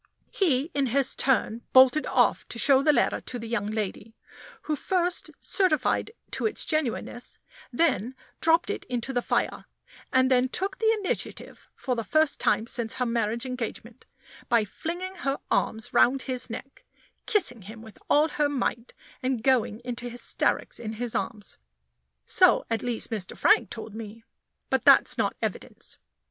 He 0.31 0.71
in 0.73 0.87
his 0.87 1.13
turn 1.15 1.61
bolted 1.73 2.07
off 2.07 2.47
to 2.47 2.57
show 2.57 2.81
the 2.81 2.91
letter 2.91 3.21
to 3.21 3.37
the 3.37 3.47
young 3.47 3.67
lady, 3.67 4.15
who 4.63 4.75
first 4.75 5.29
certified 5.39 6.09
to 6.31 6.47
its 6.47 6.65
genuineness, 6.65 7.37
then 7.71 8.15
dropped 8.39 8.71
it 8.71 8.83
into 8.85 9.13
the 9.13 9.21
fire, 9.21 9.65
and 10.11 10.31
then 10.31 10.49
took 10.49 10.79
the 10.79 10.91
initiative 10.91 11.69
for 11.75 11.95
the 11.95 12.03
first 12.03 12.39
time 12.39 12.65
since 12.65 12.95
her 12.95 13.05
marriage 13.05 13.45
engagement, 13.45 14.07
by 14.49 14.65
flinging 14.65 15.13
her 15.17 15.37
arms 15.51 15.93
round 15.93 16.23
his 16.23 16.49
neck, 16.49 16.83
kissing 17.27 17.61
him 17.61 17.83
with 17.83 17.99
all 18.09 18.27
her 18.27 18.49
might, 18.49 18.95
and 19.21 19.43
going 19.43 19.81
into 19.85 20.09
hysterics 20.09 20.79
in 20.79 20.93
his 20.93 21.13
arms. 21.13 21.59
So 22.25 22.65
at 22.71 22.81
least 22.81 23.11
Mr. 23.11 23.37
Frank 23.37 23.69
told 23.69 23.93
me, 23.93 24.23
but 24.71 24.83
that's 24.83 25.19
not 25.19 25.35
evidence. 25.43 25.99